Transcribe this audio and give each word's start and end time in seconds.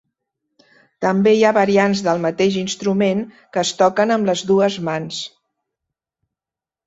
També 1.05 1.33
hi 1.39 1.43
ha 1.49 1.51
variants 1.57 2.01
del 2.07 2.23
mateix 2.23 2.55
instrument 2.61 3.21
que 3.57 3.63
es 3.63 3.73
toquen 3.81 4.13
amb 4.15 4.29
les 4.31 4.43
dues 4.53 4.79
mans. 4.87 5.19